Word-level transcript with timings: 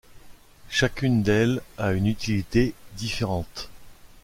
Chacune 0.71 1.21
d'elles 1.21 1.61
a 1.77 1.91
une 1.91 2.07
utilité 2.07 2.73
différente. 2.97 3.69